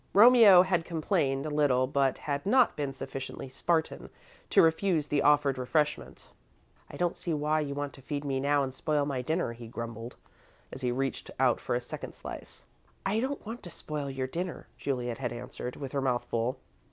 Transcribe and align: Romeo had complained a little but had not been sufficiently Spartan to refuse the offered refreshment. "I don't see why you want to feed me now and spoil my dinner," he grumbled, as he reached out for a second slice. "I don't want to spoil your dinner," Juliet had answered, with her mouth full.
Romeo 0.13 0.63
had 0.63 0.83
complained 0.83 1.45
a 1.45 1.51
little 1.51 1.85
but 1.85 2.17
had 2.17 2.43
not 2.43 2.75
been 2.75 2.91
sufficiently 2.91 3.47
Spartan 3.47 4.09
to 4.49 4.61
refuse 4.63 5.05
the 5.07 5.21
offered 5.21 5.59
refreshment. 5.59 6.31
"I 6.89 6.97
don't 6.97 7.15
see 7.15 7.35
why 7.35 7.59
you 7.59 7.75
want 7.75 7.93
to 7.93 8.01
feed 8.01 8.25
me 8.25 8.39
now 8.39 8.63
and 8.63 8.73
spoil 8.73 9.05
my 9.05 9.21
dinner," 9.21 9.53
he 9.53 9.67
grumbled, 9.67 10.15
as 10.73 10.81
he 10.81 10.91
reached 10.91 11.29
out 11.39 11.59
for 11.59 11.75
a 11.75 11.81
second 11.81 12.15
slice. 12.15 12.65
"I 13.05 13.19
don't 13.19 13.45
want 13.45 13.61
to 13.61 13.69
spoil 13.69 14.09
your 14.09 14.25
dinner," 14.25 14.65
Juliet 14.75 15.19
had 15.19 15.31
answered, 15.31 15.75
with 15.75 15.91
her 15.91 16.01
mouth 16.01 16.23
full. 16.23 16.57